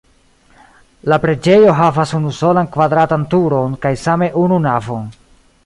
La 1.11 1.19
preĝejo 1.25 1.75
havas 1.81 2.13
unusolan 2.21 2.71
kvadratan 2.77 3.29
turon 3.35 3.77
kaj 3.85 3.95
same 4.07 4.31
unu 4.47 4.59
navon. 4.69 5.09